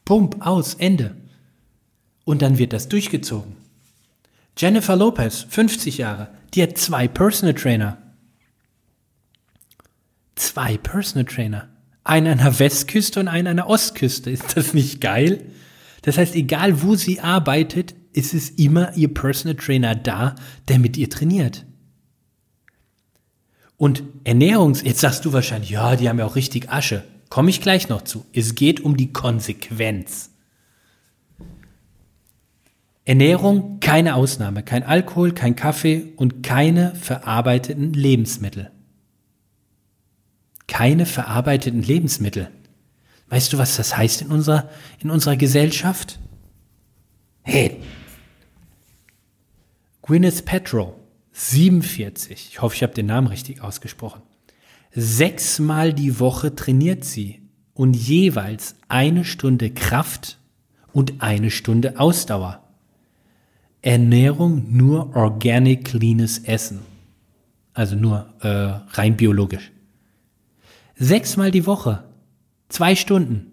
Pump, 0.05 0.45
aus, 0.45 0.73
Ende. 0.73 1.15
Und 2.25 2.41
dann 2.41 2.57
wird 2.57 2.73
das 2.73 2.89
durchgezogen. 2.89 3.55
Jennifer 4.57 4.95
Lopez, 4.95 5.45
50 5.49 5.99
Jahre, 5.99 6.29
die 6.53 6.63
hat 6.63 6.77
zwei 6.77 7.07
Personal 7.07 7.53
Trainer. 7.53 7.97
Zwei 10.35 10.77
Personal 10.77 11.25
Trainer. 11.25 11.69
Einen 12.03 12.27
an 12.27 12.37
der 12.39 12.57
Westküste 12.57 13.19
und 13.19 13.27
einen 13.27 13.47
an 13.47 13.57
der 13.57 13.69
Ostküste. 13.69 14.31
Ist 14.31 14.57
das 14.57 14.73
nicht 14.73 14.99
geil? 14.99 15.45
Das 16.01 16.17
heißt, 16.17 16.35
egal 16.35 16.81
wo 16.81 16.95
sie 16.95 17.19
arbeitet, 17.19 17.93
ist 18.13 18.33
es 18.33 18.49
immer 18.49 18.95
ihr 18.95 19.13
Personal 19.13 19.55
Trainer 19.55 19.93
da, 19.93 20.33
der 20.69 20.79
mit 20.79 20.97
ihr 20.97 21.09
trainiert. 21.09 21.66
Und 23.77 24.03
Ernährungs, 24.23 24.81
jetzt 24.81 24.99
sagst 24.99 25.23
du 25.23 25.33
wahrscheinlich, 25.33 25.69
ja, 25.69 25.95
die 25.95 26.09
haben 26.09 26.19
ja 26.19 26.25
auch 26.25 26.35
richtig 26.35 26.69
Asche. 26.69 27.03
Komme 27.29 27.51
ich 27.51 27.61
gleich 27.61 27.89
noch 27.89 28.01
zu. 28.01 28.25
Es 28.33 28.55
geht 28.55 28.79
um 28.81 28.97
die 28.97 29.13
Konsequenz. 29.13 30.31
Ernährung, 33.05 33.79
keine 33.79 34.15
Ausnahme. 34.15 34.63
Kein 34.63 34.83
Alkohol, 34.83 35.31
kein 35.31 35.55
Kaffee 35.55 36.11
und 36.17 36.43
keine 36.43 36.95
verarbeiteten 36.95 37.93
Lebensmittel. 37.93 38.71
Keine 40.67 41.05
verarbeiteten 41.05 41.81
Lebensmittel. 41.81 42.49
Weißt 43.29 43.53
du, 43.53 43.57
was 43.57 43.75
das 43.77 43.95
heißt 43.95 44.21
in 44.23 44.31
unserer, 44.31 44.69
in 44.99 45.11
unserer 45.11 45.37
Gesellschaft? 45.37 46.19
Hey, 47.43 47.81
Gwyneth 50.01 50.45
Paltrow, 50.45 50.95
47, 51.39 52.49
ich 52.49 52.61
hoffe, 52.63 52.75
ich 52.75 52.81
habe 52.81 52.95
den 52.95 53.05
Namen 53.05 53.27
richtig 53.27 53.61
ausgesprochen. 53.61 54.23
Sechsmal 54.91 55.93
die 55.93 56.19
Woche 56.19 56.55
trainiert 56.55 57.05
sie 57.05 57.43
und 57.75 57.95
jeweils 57.95 58.75
eine 58.87 59.23
Stunde 59.23 59.69
Kraft 59.69 60.39
und 60.93 61.21
eine 61.21 61.51
Stunde 61.51 61.99
Ausdauer. 61.99 62.63
Ernährung 63.83 64.75
nur 64.75 65.15
organic 65.15 65.85
cleanes 65.85 66.39
Essen. 66.39 66.79
Also 67.71 67.95
nur 67.95 68.33
äh, 68.41 68.47
rein 68.97 69.15
biologisch. 69.15 69.71
Sechsmal 70.95 71.51
die 71.51 71.67
Woche. 71.67 72.03
Zwei 72.67 72.95
Stunden. 72.95 73.51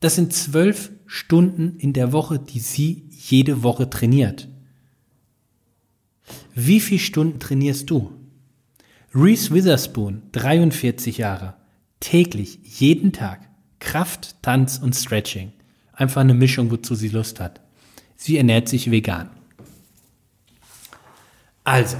Das 0.00 0.14
sind 0.14 0.32
zwölf 0.32 0.92
Stunden 1.04 1.76
in 1.76 1.92
der 1.92 2.12
Woche, 2.12 2.38
die 2.38 2.60
sie 2.60 3.04
jede 3.10 3.62
Woche 3.62 3.90
trainiert. 3.90 4.48
Wie 6.54 6.80
viele 6.80 7.00
Stunden 7.00 7.38
trainierst 7.38 7.90
du? 7.90 8.12
Reese 9.14 9.54
Witherspoon, 9.54 10.22
43 10.32 11.18
Jahre, 11.18 11.54
täglich, 12.00 12.58
jeden 12.64 13.12
Tag, 13.12 13.48
Kraft, 13.78 14.36
Tanz 14.42 14.78
und 14.78 14.94
Stretching. 14.94 15.52
Einfach 15.92 16.20
eine 16.20 16.34
Mischung, 16.34 16.70
wozu 16.70 16.94
sie 16.94 17.08
Lust 17.08 17.40
hat. 17.40 17.60
Sie 18.16 18.36
ernährt 18.36 18.68
sich 18.68 18.90
vegan. 18.90 19.30
Also, 21.64 21.96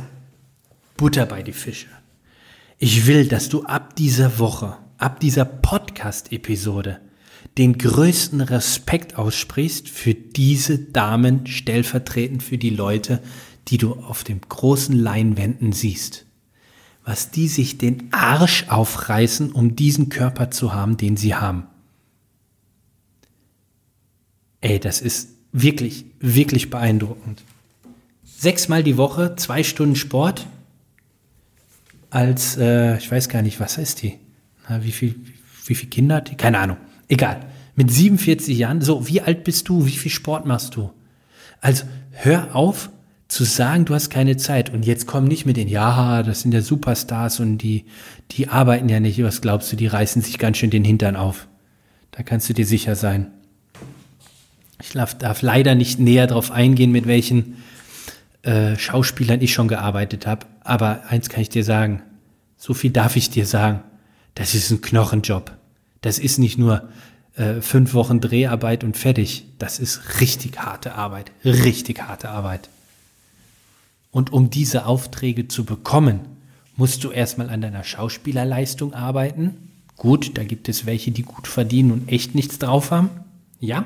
Butter 0.97 1.26
bei 1.26 1.42
die 1.42 1.52
Fische. 1.52 1.88
Ich 2.78 3.06
will, 3.06 3.26
dass 3.26 3.49
du 3.49 3.64
ab 3.64 3.97
dieser 3.97 4.38
Woche, 4.38 4.76
ab 4.99 5.21
dieser 5.21 5.45
Podcast-Episode 5.45 7.00
den 7.59 7.78
größten 7.78 8.42
Respekt 8.42 9.16
aussprichst 9.16 9.88
für 9.88 10.14
diese 10.14 10.78
Damen 10.78 11.47
stellvertretend 11.47 12.42
für 12.42 12.59
die 12.59 12.71
Leute, 12.71 13.23
die 13.68 13.78
du 13.78 13.94
auf 13.94 14.25
den 14.25 14.40
großen 14.40 14.94
Leinwänden 14.94 15.73
siehst. 15.73 16.26
Was 17.04 17.30
die 17.30 17.49
sich 17.49 17.78
den 17.78 18.12
Arsch 18.12 18.66
aufreißen, 18.68 19.52
um 19.52 19.76
diesen 19.76 20.08
Körper 20.08 20.50
zu 20.50 20.75
haben, 20.75 20.96
den 20.96 21.16
sie 21.16 21.35
haben. 21.35 21.64
Ey, 24.61 24.80
das 24.80 25.00
ist 25.00 25.30
wirklich, 25.52 26.04
wirklich 26.18 26.70
beeindruckend. 26.70 27.42
Sechsmal 28.25 28.82
die 28.82 28.96
Woche, 28.96 29.37
zwei 29.37 29.62
Stunden 29.62 29.96
Sport. 29.96 30.46
Als, 32.11 32.56
äh, 32.56 32.96
ich 32.99 33.11
weiß 33.11 33.28
gar 33.28 33.42
nicht, 33.42 33.61
was 33.61 33.78
ist 33.78 34.02
die? 34.02 34.18
Na, 34.68 34.82
wie 34.82 34.92
viel, 34.92 35.14
wie 35.66 35.75
viel 35.75 35.88
Kinder 35.88 36.16
hat 36.16 36.30
die? 36.30 36.37
Keine 36.37 36.58
Ahnung. 36.58 36.76
Egal. 37.08 37.46
Mit 37.76 37.90
47 37.90 38.56
Jahren, 38.56 38.80
so, 38.80 39.06
wie 39.08 39.20
alt 39.20 39.44
bist 39.44 39.68
du? 39.68 39.87
Wie 39.87 39.96
viel 39.96 40.11
Sport 40.11 40.46
machst 40.46 40.76
du? 40.76 40.92
Also, 41.61 41.85
hör 42.11 42.54
auf, 42.54 42.90
zu 43.28 43.45
sagen, 43.45 43.85
du 43.85 43.95
hast 43.95 44.11
keine 44.11 44.37
Zeit 44.37 44.73
und 44.73 44.87
jetzt 44.87 45.06
komm 45.06 45.25
nicht 45.25 45.47
mit 45.47 45.56
den, 45.56 45.68
ja, 45.68 46.23
das 46.23 46.42
sind 46.42 46.52
ja 46.52 46.61
Superstars 46.61 47.40
und 47.40 47.59
die, 47.59 47.85
die 48.30 48.49
arbeiten 48.49 48.88
ja 48.88 49.00
nicht, 49.00 49.23
was 49.23 49.40
glaubst 49.40 49.73
du, 49.73 49.76
die 49.76 49.88
reißen 49.88 50.23
sich 50.23 50.38
ganz 50.38 50.59
schön 50.59 50.71
den 50.71 50.85
Hintern 50.85 51.16
auf. 51.16 51.49
Da 52.12 52.23
kannst 52.23 52.49
du 52.49 52.54
dir 52.54 52.66
sicher 52.66 52.95
sein. 52.95 53.33
Ich 54.80 54.92
darf, 54.92 55.42
leider 55.42 55.75
nicht 55.75 55.99
näher 55.99 56.26
darauf 56.26 56.50
eingehen, 56.50 56.92
mit 56.92 57.06
welchen 57.06 57.56
äh, 58.42 58.76
Schauspielern 58.76 59.40
ich 59.40 59.52
schon 59.52 59.68
gearbeitet 59.68 60.26
habe, 60.26 60.47
aber 60.62 61.04
eins 61.09 61.28
kann 61.28 61.40
ich 61.40 61.49
dir 61.49 61.64
sagen, 61.64 62.02
so 62.56 62.75
viel 62.75 62.90
darf 62.90 63.16
ich 63.16 63.30
dir 63.30 63.47
sagen, 63.47 63.83
das 64.35 64.54
ist 64.54 64.71
ein 64.71 64.83
Knochenjob. 64.83 65.52
Das 66.02 66.18
ist 66.18 66.38
nicht 66.38 66.59
nur 66.59 66.88
äh, 67.35 67.61
fünf 67.61 67.95
Wochen 67.95 68.21
Dreharbeit 68.21 68.85
und 68.85 68.97
fertig. 68.97 69.47
Das 69.59 69.78
ist 69.78 70.21
richtig 70.21 70.59
harte 70.59 70.95
Arbeit. 70.95 71.33
Richtig 71.45 72.02
harte 72.02 72.28
Arbeit. 72.28 72.68
Und 74.16 74.32
um 74.32 74.49
diese 74.49 74.87
Aufträge 74.87 75.46
zu 75.46 75.66
bekommen, 75.66 76.20
musst 76.75 77.04
du 77.04 77.11
erstmal 77.11 77.50
an 77.50 77.61
deiner 77.61 77.85
Schauspielerleistung 77.85 78.94
arbeiten. 78.94 79.70
Gut, 79.99 80.38
da 80.38 80.44
gibt 80.44 80.70
es 80.70 80.87
welche, 80.87 81.11
die 81.11 81.20
gut 81.20 81.46
verdienen 81.46 81.90
und 81.92 82.08
echt 82.08 82.35
nichts 82.35 82.58
drauf 82.58 82.92
haben. 82.92 83.11
Ja. 83.61 83.85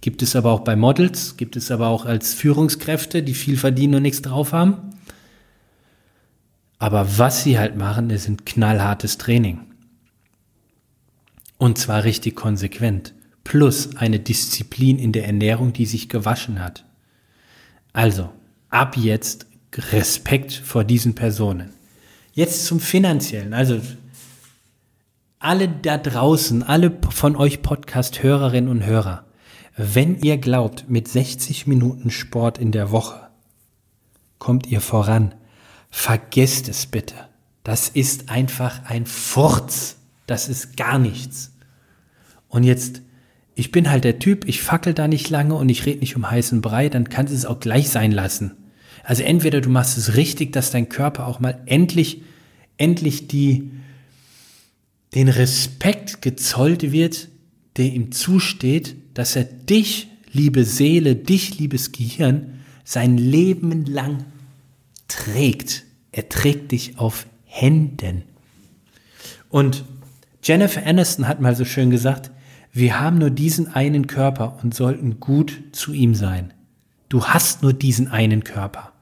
Gibt 0.00 0.22
es 0.22 0.34
aber 0.34 0.50
auch 0.50 0.62
bei 0.62 0.74
Models, 0.74 1.36
gibt 1.36 1.54
es 1.54 1.70
aber 1.70 1.86
auch 1.86 2.04
als 2.04 2.34
Führungskräfte, 2.34 3.22
die 3.22 3.34
viel 3.34 3.56
verdienen 3.56 3.94
und 3.94 4.02
nichts 4.02 4.22
drauf 4.22 4.52
haben. 4.52 4.76
Aber 6.80 7.18
was 7.18 7.44
sie 7.44 7.60
halt 7.60 7.76
machen, 7.76 8.10
ist 8.10 8.26
ein 8.26 8.44
knallhartes 8.44 9.18
Training. 9.18 9.60
Und 11.58 11.78
zwar 11.78 12.02
richtig 12.02 12.34
konsequent. 12.34 13.14
Plus 13.44 13.94
eine 13.94 14.18
Disziplin 14.18 14.98
in 14.98 15.12
der 15.12 15.26
Ernährung, 15.26 15.72
die 15.72 15.86
sich 15.86 16.08
gewaschen 16.08 16.58
hat. 16.58 16.84
Also, 17.92 18.30
ab 18.70 18.96
jetzt 18.96 19.46
Respekt 19.74 20.52
vor 20.52 20.84
diesen 20.84 21.14
Personen. 21.14 21.70
Jetzt 22.32 22.66
zum 22.66 22.80
finanziellen. 22.80 23.54
Also 23.54 23.80
alle 25.38 25.68
da 25.68 25.98
draußen, 25.98 26.62
alle 26.62 26.96
von 27.10 27.36
euch 27.36 27.62
Podcast-Hörerinnen 27.62 28.70
und 28.70 28.84
Hörer, 28.84 29.24
wenn 29.76 30.18
ihr 30.20 30.38
glaubt, 30.38 30.88
mit 30.88 31.06
60 31.06 31.66
Minuten 31.66 32.10
Sport 32.10 32.58
in 32.58 32.72
der 32.72 32.90
Woche 32.90 33.28
kommt 34.38 34.66
ihr 34.66 34.80
voran, 34.80 35.34
vergesst 35.90 36.68
es 36.68 36.86
bitte. 36.86 37.14
Das 37.62 37.88
ist 37.88 38.28
einfach 38.30 38.84
ein 38.86 39.06
Furz. 39.06 39.96
Das 40.26 40.48
ist 40.48 40.76
gar 40.76 40.98
nichts. 40.98 41.52
Und 42.48 42.64
jetzt 42.64 43.02
ich 43.58 43.72
bin 43.72 43.90
halt 43.90 44.04
der 44.04 44.20
Typ, 44.20 44.46
ich 44.46 44.62
fackel 44.62 44.94
da 44.94 45.08
nicht 45.08 45.30
lange 45.30 45.56
und 45.56 45.68
ich 45.68 45.84
rede 45.84 45.98
nicht 45.98 46.14
um 46.14 46.30
heißen 46.30 46.60
Brei, 46.60 46.88
dann 46.88 47.08
kannst 47.08 47.32
du 47.32 47.36
es 47.36 47.44
auch 47.44 47.58
gleich 47.58 47.88
sein 47.88 48.12
lassen. 48.12 48.52
Also 49.02 49.24
entweder 49.24 49.60
du 49.60 49.68
machst 49.68 49.98
es 49.98 50.14
richtig, 50.14 50.52
dass 50.52 50.70
dein 50.70 50.88
Körper 50.88 51.26
auch 51.26 51.40
mal 51.40 51.60
endlich, 51.66 52.22
endlich 52.76 53.26
die, 53.26 53.72
den 55.16 55.28
Respekt 55.28 56.22
gezollt 56.22 56.92
wird, 56.92 57.30
der 57.76 57.86
ihm 57.86 58.12
zusteht, 58.12 58.94
dass 59.14 59.34
er 59.34 59.42
dich, 59.42 60.06
liebe 60.30 60.62
Seele, 60.62 61.16
dich, 61.16 61.58
liebes 61.58 61.90
Gehirn, 61.90 62.60
sein 62.84 63.18
Leben 63.18 63.86
lang 63.86 64.24
trägt. 65.08 65.82
Er 66.12 66.28
trägt 66.28 66.70
dich 66.70 66.96
auf 66.96 67.26
Händen. 67.44 68.22
Und 69.48 69.82
Jennifer 70.44 70.86
Aniston 70.86 71.26
hat 71.26 71.40
mal 71.40 71.56
so 71.56 71.64
schön 71.64 71.90
gesagt, 71.90 72.30
wir 72.72 73.00
haben 73.00 73.18
nur 73.18 73.30
diesen 73.30 73.74
einen 73.74 74.06
Körper 74.06 74.58
und 74.62 74.74
sollten 74.74 75.20
gut 75.20 75.62
zu 75.72 75.92
ihm 75.92 76.14
sein. 76.14 76.52
Du 77.08 77.24
hast 77.24 77.62
nur 77.62 77.72
diesen 77.72 78.08
einen 78.08 78.44
Körper. 78.44 78.92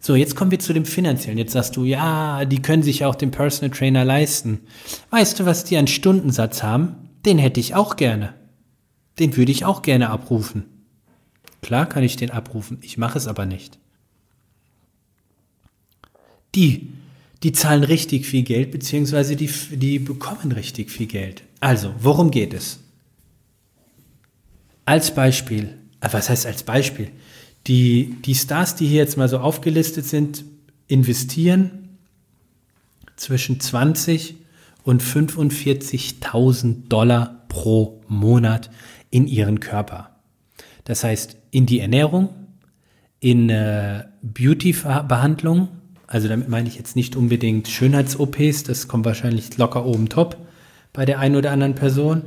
So, 0.00 0.14
jetzt 0.14 0.36
kommen 0.36 0.50
wir 0.50 0.58
zu 0.58 0.72
dem 0.72 0.84
finanziellen. 0.84 1.38
Jetzt 1.38 1.52
sagst 1.52 1.76
du, 1.76 1.84
ja, 1.84 2.44
die 2.44 2.62
können 2.62 2.82
sich 2.82 3.04
auch 3.04 3.14
den 3.14 3.30
Personal 3.30 3.76
Trainer 3.76 4.04
leisten. 4.04 4.60
Weißt 5.10 5.40
du, 5.40 5.46
was 5.46 5.64
die 5.64 5.76
an 5.76 5.86
Stundensatz 5.86 6.62
haben? 6.62 6.96
Den 7.24 7.38
hätte 7.38 7.60
ich 7.60 7.74
auch 7.74 7.96
gerne. 7.96 8.34
Den 9.18 9.36
würde 9.36 9.52
ich 9.52 9.64
auch 9.64 9.82
gerne 9.82 10.10
abrufen. 10.10 10.64
Klar 11.62 11.86
kann 11.86 12.02
ich 12.02 12.16
den 12.16 12.30
abrufen, 12.30 12.78
ich 12.80 12.96
mache 12.96 13.18
es 13.18 13.26
aber 13.26 13.44
nicht. 13.46 13.78
Die, 16.54 16.88
die 17.42 17.52
zahlen 17.52 17.84
richtig 17.84 18.26
viel 18.26 18.42
Geld, 18.42 18.70
beziehungsweise 18.70 19.36
die, 19.36 19.50
die 19.70 19.98
bekommen 19.98 20.52
richtig 20.52 20.90
viel 20.90 21.06
Geld. 21.06 21.42
Also, 21.60 21.94
worum 21.98 22.30
geht 22.30 22.52
es? 22.52 22.80
Als 24.84 25.14
Beispiel, 25.14 25.78
äh, 26.00 26.08
was 26.10 26.28
heißt 26.28 26.46
als 26.46 26.62
Beispiel? 26.62 27.10
Die, 27.66 28.16
die 28.24 28.34
Stars, 28.34 28.74
die 28.74 28.86
hier 28.86 28.98
jetzt 28.98 29.16
mal 29.16 29.28
so 29.28 29.38
aufgelistet 29.38 30.06
sind, 30.06 30.44
investieren 30.88 31.98
zwischen 33.16 33.60
20 33.60 34.36
und 34.82 35.02
45.000 35.02 36.88
Dollar 36.88 37.44
pro 37.48 38.02
Monat 38.08 38.70
in 39.10 39.26
ihren 39.26 39.60
Körper. 39.60 40.16
Das 40.84 41.04
heißt, 41.04 41.36
in 41.50 41.66
die 41.66 41.80
Ernährung, 41.80 42.30
in 43.20 43.50
äh, 43.50 44.04
Beauty-Behandlung, 44.22 45.68
also 46.10 46.26
damit 46.26 46.48
meine 46.48 46.68
ich 46.68 46.74
jetzt 46.74 46.96
nicht 46.96 47.14
unbedingt 47.14 47.68
Schönheits-OPs, 47.68 48.64
das 48.64 48.88
kommt 48.88 49.04
wahrscheinlich 49.04 49.56
locker 49.56 49.86
oben 49.86 50.08
top 50.08 50.36
bei 50.92 51.04
der 51.06 51.20
einen 51.20 51.36
oder 51.36 51.52
anderen 51.52 51.76
Person. 51.76 52.22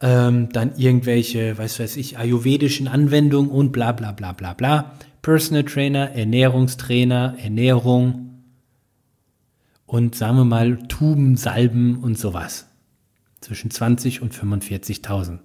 Ähm, 0.00 0.48
dann 0.52 0.76
irgendwelche, 0.76 1.58
weiß 1.58 1.80
weiß 1.80 1.96
ich, 1.96 2.16
ayurvedischen 2.16 2.86
Anwendungen 2.86 3.50
und 3.50 3.72
bla 3.72 3.90
bla 3.90 4.12
bla 4.12 4.32
bla 4.32 4.54
bla. 4.54 4.92
Personal 5.20 5.64
Trainer, 5.64 6.12
Ernährungstrainer, 6.12 7.34
Ernährung 7.42 8.44
und 9.86 10.14
sagen 10.14 10.36
wir 10.36 10.44
mal 10.44 10.78
Tuben, 10.86 11.36
Salben 11.36 11.96
und 11.98 12.16
sowas. 12.16 12.66
Zwischen 13.40 13.72
20 13.72 14.22
und 14.22 14.32
45.000. 14.32 15.40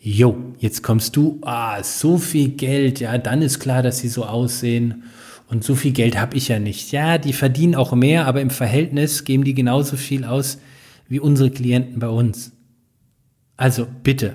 Jo, 0.00 0.54
jetzt 0.58 0.82
kommst 0.82 1.14
du, 1.14 1.40
ah, 1.42 1.82
so 1.82 2.16
viel 2.16 2.52
Geld, 2.52 3.00
ja, 3.00 3.18
dann 3.18 3.42
ist 3.42 3.60
klar, 3.60 3.82
dass 3.82 3.98
sie 3.98 4.08
so 4.08 4.24
aussehen. 4.24 5.04
Und 5.52 5.62
so 5.64 5.74
viel 5.74 5.92
Geld 5.92 6.18
habe 6.18 6.34
ich 6.38 6.48
ja 6.48 6.58
nicht. 6.58 6.92
Ja, 6.92 7.18
die 7.18 7.34
verdienen 7.34 7.74
auch 7.74 7.92
mehr, 7.92 8.26
aber 8.26 8.40
im 8.40 8.48
Verhältnis 8.48 9.24
geben 9.24 9.44
die 9.44 9.52
genauso 9.52 9.98
viel 9.98 10.24
aus 10.24 10.56
wie 11.08 11.20
unsere 11.20 11.50
Klienten 11.50 11.98
bei 11.98 12.08
uns. 12.08 12.52
Also 13.58 13.86
bitte. 14.02 14.32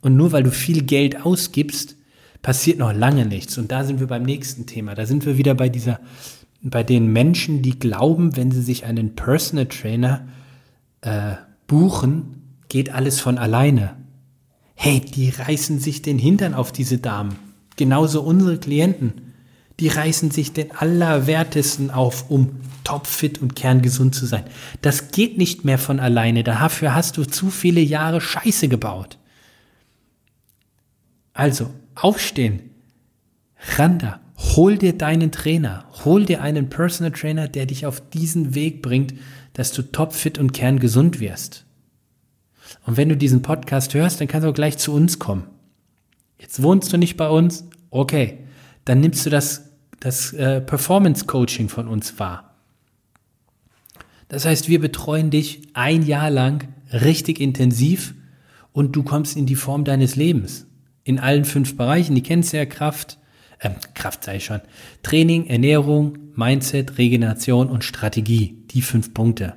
Und 0.00 0.16
nur 0.16 0.32
weil 0.32 0.42
du 0.42 0.50
viel 0.50 0.82
Geld 0.82 1.24
ausgibst, 1.24 1.94
passiert 2.42 2.80
noch 2.80 2.92
lange 2.92 3.24
nichts. 3.24 3.56
Und 3.56 3.70
da 3.70 3.84
sind 3.84 4.00
wir 4.00 4.08
beim 4.08 4.24
nächsten 4.24 4.66
Thema. 4.66 4.96
Da 4.96 5.06
sind 5.06 5.26
wir 5.26 5.38
wieder 5.38 5.54
bei 5.54 5.68
dieser, 5.68 6.00
bei 6.60 6.82
den 6.82 7.12
Menschen, 7.12 7.62
die 7.62 7.78
glauben, 7.78 8.36
wenn 8.36 8.50
sie 8.50 8.62
sich 8.62 8.84
einen 8.84 9.14
Personal 9.14 9.66
Trainer 9.66 10.26
äh, 11.02 11.34
buchen, 11.68 12.58
geht 12.68 12.92
alles 12.92 13.20
von 13.20 13.38
alleine. 13.38 13.94
Hey, 14.74 14.98
die 14.98 15.28
reißen 15.28 15.78
sich 15.78 16.02
den 16.02 16.18
Hintern 16.18 16.54
auf 16.54 16.72
diese 16.72 16.98
Damen. 16.98 17.36
Genauso 17.76 18.22
unsere 18.22 18.58
Klienten 18.58 19.27
die 19.80 19.88
reißen 19.88 20.30
sich 20.30 20.52
den 20.52 20.72
Allerwertesten 20.72 21.90
auf, 21.90 22.30
um 22.30 22.60
topfit 22.84 23.40
und 23.40 23.54
kerngesund 23.54 24.14
zu 24.14 24.26
sein. 24.26 24.44
Das 24.82 25.10
geht 25.12 25.38
nicht 25.38 25.64
mehr 25.64 25.78
von 25.78 26.00
alleine. 26.00 26.42
Dafür 26.42 26.94
hast 26.94 27.16
du 27.16 27.24
zu 27.24 27.50
viele 27.50 27.80
Jahre 27.80 28.20
Scheiße 28.20 28.68
gebaut. 28.68 29.18
Also, 31.32 31.70
aufstehen. 31.94 32.70
Randa, 33.76 34.20
hol 34.56 34.78
dir 34.78 34.94
deinen 34.96 35.30
Trainer. 35.30 35.84
Hol 36.04 36.24
dir 36.24 36.42
einen 36.42 36.70
Personal 36.70 37.12
Trainer, 37.12 37.46
der 37.46 37.66
dich 37.66 37.86
auf 37.86 38.00
diesen 38.10 38.54
Weg 38.54 38.82
bringt, 38.82 39.14
dass 39.52 39.72
du 39.72 39.82
topfit 39.82 40.38
und 40.38 40.52
kerngesund 40.52 41.20
wirst. 41.20 41.64
Und 42.86 42.96
wenn 42.96 43.08
du 43.08 43.16
diesen 43.16 43.42
Podcast 43.42 43.94
hörst, 43.94 44.20
dann 44.20 44.28
kannst 44.28 44.44
du 44.44 44.50
auch 44.50 44.54
gleich 44.54 44.78
zu 44.78 44.92
uns 44.92 45.18
kommen. 45.18 45.44
Jetzt 46.40 46.62
wohnst 46.62 46.92
du 46.92 46.96
nicht 46.96 47.16
bei 47.16 47.28
uns? 47.28 47.64
Okay. 47.90 48.38
Dann 48.84 49.00
nimmst 49.00 49.26
du 49.26 49.30
das 49.30 49.67
das 50.00 50.32
äh, 50.32 50.60
Performance 50.60 51.26
Coaching 51.26 51.68
von 51.68 51.88
uns 51.88 52.18
war. 52.18 52.54
Das 54.28 54.44
heißt, 54.44 54.68
wir 54.68 54.80
betreuen 54.80 55.30
dich 55.30 55.62
ein 55.72 56.04
Jahr 56.04 56.30
lang 56.30 56.68
richtig 56.92 57.40
intensiv 57.40 58.14
und 58.72 58.94
du 58.94 59.02
kommst 59.02 59.36
in 59.36 59.46
die 59.46 59.56
Form 59.56 59.84
deines 59.84 60.16
Lebens. 60.16 60.66
In 61.04 61.18
allen 61.18 61.44
fünf 61.44 61.76
Bereichen, 61.76 62.14
die 62.14 62.22
kennst 62.22 62.52
du 62.52 62.58
ja 62.58 62.66
Kraft, 62.66 63.18
äh, 63.58 63.70
Kraft 63.94 64.24
sei 64.24 64.40
schon, 64.40 64.60
Training, 65.02 65.46
Ernährung, 65.46 66.18
Mindset, 66.34 66.98
Regeneration 66.98 67.68
und 67.68 67.84
Strategie. 67.84 68.62
Die 68.70 68.82
fünf 68.82 69.14
Punkte. 69.14 69.54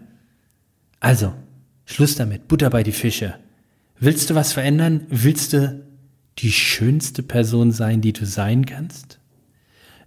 Also, 1.00 1.34
Schluss 1.86 2.16
damit, 2.16 2.48
Butter 2.48 2.70
bei 2.70 2.84
die 2.84 2.94
Fische. 2.94 3.36
Willst 4.00 4.30
du 4.30 4.36
was 4.36 4.54
verändern? 4.54 5.06
Willst 5.10 5.54
du 5.54 5.86
die 6.40 6.52
schönste 6.52 7.22
Person 7.22 7.72
sein, 7.72 8.02
die 8.02 8.14
du 8.14 8.26
sein 8.26 8.66
kannst? 8.66 9.21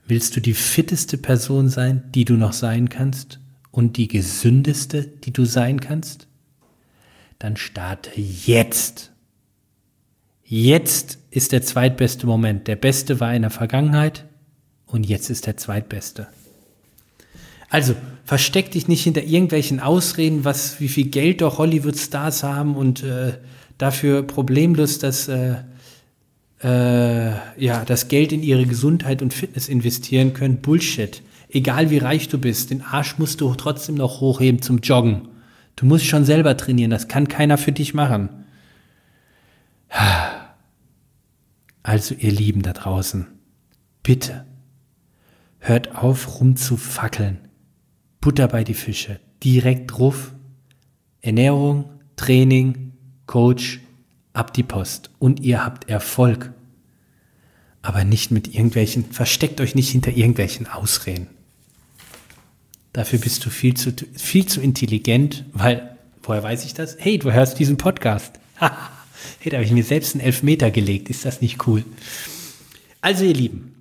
Willst 0.07 0.37
du 0.37 0.41
die 0.41 0.55
fitteste 0.55 1.17
Person 1.17 1.69
sein, 1.69 2.05
die 2.15 2.25
du 2.25 2.35
noch 2.35 2.53
sein 2.53 2.89
kannst 2.89 3.41
und 3.71 3.97
die 3.97 4.09
gesündeste, 4.09 5.03
die 5.03 5.33
du 5.33 5.45
sein 5.47 5.81
kannst? 5.81 6.29
Dann 7.39 7.57
starte 7.57 8.11
jetzt. 8.19 9.13
Jetzt 10.45 11.19
ist 11.31 11.53
der 11.53 11.63
zweitbeste 11.63 12.27
Moment. 12.27 12.69
Der 12.69 12.77
beste 12.77 13.19
war 13.19 13.35
in 13.35 13.43
der 13.43 13.51
Vergangenheit 13.51 14.27
und 14.87 15.07
jetzt 15.07 15.31
ist 15.31 15.47
der 15.47 15.57
zweitbeste. 15.57 16.29
Also 17.71 17.97
versteck 18.25 18.71
dich 18.71 18.89
nicht 18.89 19.03
hinter 19.03 19.23
irgendwelchen 19.23 19.81
Ausreden, 19.81 20.45
was 20.45 20.81
wie 20.81 20.89
viel 20.89 21.07
Geld 21.07 21.41
doch 21.41 21.59
Hollywood-Stars 21.59 22.43
haben 22.43 22.77
und 22.77 23.03
äh, 23.03 23.39
dafür 23.79 24.23
problemlos 24.23 24.99
das 24.99 25.29
äh, 25.29 25.57
äh, 26.65 27.33
ja, 27.63 27.85
das 27.85 28.09
Geld 28.09 28.33
in 28.33 28.43
ihre 28.43 28.65
Gesundheit 28.65 29.21
und 29.21 29.35
Fitness 29.35 29.69
investieren 29.69 30.33
können. 30.33 30.63
Bullshit. 30.63 31.23
Egal 31.51 31.91
wie 31.91 31.99
reich 31.99 32.29
du 32.29 32.39
bist, 32.39 32.71
den 32.71 32.83
Arsch 32.83 33.19
musst 33.19 33.41
du 33.41 33.55
trotzdem 33.55 33.97
noch 33.97 34.21
hochheben 34.21 34.63
zum 34.63 34.79
Joggen. 34.79 35.29
Du 35.77 35.87
musst 35.87 36.07
schon 36.07 36.25
selber 36.25 36.57
trainieren, 36.57 36.91
das 36.91 37.07
kann 37.07 37.29
keiner 37.29 37.59
für 37.59 37.73
dich 37.73 37.95
machen. 37.95 38.31
Also 41.83 42.15
ihr 42.15 42.33
Lieben 42.33 42.63
da 42.63 42.73
draußen, 42.73 43.27
bitte 44.03 44.47
hört 45.59 45.97
auf 45.97 46.41
rumzufackeln. 46.41 47.39
Butter 48.21 48.49
bei 48.49 48.65
die 48.65 48.75
Fische, 48.75 49.21
direkt 49.43 49.93
drauf. 49.93 50.35
Ernährung, 51.21 51.91
Training, 52.17 52.93
Coach, 53.27 53.81
ab 54.35 54.53
die 54.53 54.63
Post 54.63 55.11
und 55.19 55.41
ihr 55.41 55.65
habt 55.65 55.89
Erfolg. 55.89 56.53
Aber 57.81 58.05
nicht 58.05 58.31
mit 58.31 58.49
irgendwelchen, 58.49 59.07
versteckt 59.11 59.61
euch 59.61 59.75
nicht 59.75 59.91
hinter 59.91 60.11
irgendwelchen 60.11 60.67
Ausreden. 60.67 61.29
Dafür 62.93 63.19
bist 63.19 63.45
du 63.45 63.51
viel 63.51 63.75
zu, 63.75 63.93
viel 64.15 64.47
zu 64.47 64.61
intelligent, 64.61 65.45
weil, 65.53 65.97
woher 66.23 66.43
weiß 66.43 66.65
ich 66.65 66.75
das? 66.75 66.97
Hey, 66.99 67.19
du 67.19 67.33
hörst 67.33 67.59
diesen 67.59 67.77
Podcast. 67.77 68.39
hey, 68.59 69.51
da 69.51 69.57
habe 69.57 69.65
ich 69.65 69.73
mir 69.73 69.85
selbst 69.85 70.15
einen 70.15 70.25
Elfmeter 70.25 70.71
gelegt. 70.71 71.11
Ist 71.11 71.25
das 71.25 71.41
nicht 71.41 71.67
cool? 71.67 71.85
Also, 73.01 73.25
ihr 73.25 73.35
Lieben, 73.35 73.75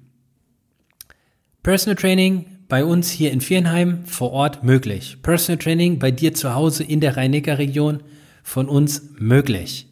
Personal 1.61 1.95
Training 1.95 2.45
bei 2.67 2.83
uns 2.83 3.09
hier 3.11 3.31
in 3.31 3.39
Viernheim 3.39 4.05
vor 4.05 4.31
Ort 4.31 4.63
möglich. 4.63 5.17
Personal 5.21 5.59
Training 5.59 5.99
bei 5.99 6.11
dir 6.11 6.33
zu 6.33 6.55
Hause 6.55 6.83
in 6.83 6.99
der 6.99 7.15
Rhein-Neckar-Region 7.15 8.01
von 8.41 8.67
uns 8.67 9.03
möglich. 9.17 9.87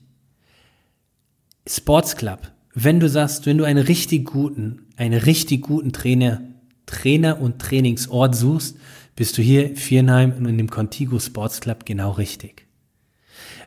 Sports 1.67 2.15
Club, 2.15 2.52
wenn 2.74 3.00
du 3.00 3.08
sagst, 3.08 3.45
wenn 3.45 3.58
du 3.60 3.65
einen 3.65 3.86
richtig 3.86 4.26
guten, 4.26 4.88
einen 4.97 5.19
richtig 5.19 5.62
guten 5.62 5.91
Trainer, 5.91 6.41
Trainer 6.88 7.39
und 7.39 7.60
Trainingsort 7.60 8.36
suchst, 8.36 8.78
bist 9.15 9.38
du 9.38 9.43
hier 9.43 9.76
Viernheim 9.76 10.34
und 10.34 10.47
in 10.47 10.58
dem 10.58 10.69
Contigo 10.69 11.19
Sports 11.19 11.62
Club 11.62 11.86
genau 11.86 12.12
richtig. 12.12 12.65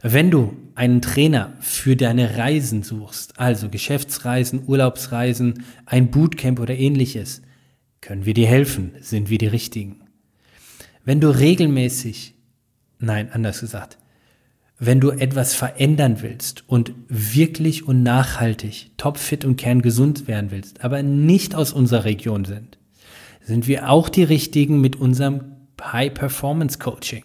Wenn 0.02 0.30
du 0.30 0.56
einen 0.74 1.02
Trainer 1.02 1.54
für 1.60 1.94
deine 1.94 2.36
Reisen 2.36 2.82
suchst, 2.82 3.38
also 3.38 3.68
Geschäftsreisen, 3.68 4.64
Urlaubsreisen, 4.66 5.64
ein 5.86 6.10
Bootcamp 6.10 6.58
oder 6.58 6.76
ähnliches, 6.76 7.42
können 8.00 8.26
wir 8.26 8.34
dir 8.34 8.48
helfen, 8.48 8.92
sind 9.00 9.30
wir 9.30 9.38
die 9.38 9.46
Richtigen. 9.46 10.00
Wenn 11.04 11.20
du 11.20 11.28
regelmäßig, 11.28 12.34
nein, 12.98 13.30
anders 13.32 13.60
gesagt, 13.60 13.98
wenn 14.78 15.00
du 15.00 15.10
etwas 15.10 15.54
verändern 15.54 16.18
willst 16.20 16.64
und 16.68 16.92
wirklich 17.08 17.86
und 17.86 18.02
nachhaltig 18.02 18.90
topfit 18.96 19.44
und 19.44 19.56
kerngesund 19.56 20.26
werden 20.26 20.50
willst, 20.50 20.84
aber 20.84 21.02
nicht 21.02 21.54
aus 21.54 21.72
unserer 21.72 22.04
Region 22.04 22.44
sind, 22.44 22.78
sind 23.40 23.66
wir 23.68 23.90
auch 23.90 24.08
die 24.08 24.24
richtigen 24.24 24.80
mit 24.80 24.96
unserem 24.96 25.52
High 25.82 26.14
Performance 26.14 26.78
Coaching. 26.78 27.24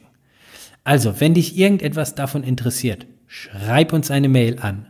Also, 0.83 1.19
wenn 1.19 1.33
dich 1.33 1.57
irgendetwas 1.57 2.15
davon 2.15 2.43
interessiert, 2.43 3.05
schreib 3.25 3.93
uns 3.93 4.11
eine 4.11 4.27
Mail 4.27 4.59
an 4.59 4.87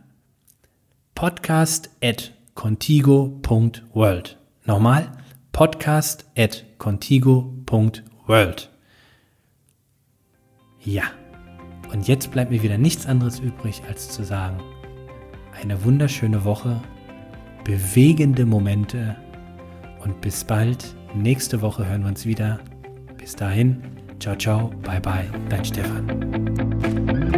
podcast 1.14 1.90
at 2.02 2.32
contigo.world. 2.56 4.38
Nochmal, 4.66 5.12
podcast 5.52 6.26
at 6.38 6.64
contigo.world. 6.78 8.70
Ja. 10.80 11.19
Und 11.92 12.08
jetzt 12.08 12.32
bleibt 12.32 12.52
mir 12.52 12.62
wieder 12.62 12.78
nichts 12.78 13.06
anderes 13.06 13.40
übrig, 13.40 13.82
als 13.88 14.10
zu 14.10 14.24
sagen, 14.24 14.60
eine 15.62 15.84
wunderschöne 15.84 16.46
Woche, 16.46 16.80
bewegende 17.64 18.46
Momente 18.46 19.16
und 20.04 20.22
bis 20.22 20.44
bald. 20.44 20.96
Nächste 21.16 21.62
Woche 21.62 21.86
hören 21.88 22.02
wir 22.04 22.10
uns 22.10 22.26
wieder. 22.26 22.60
Bis 23.18 23.36
dahin, 23.36 23.82
ciao, 24.20 24.36
ciao, 24.36 24.70
bye, 24.84 25.02
bye, 25.02 25.26
dein 25.50 25.66
Stefan. 25.66 27.30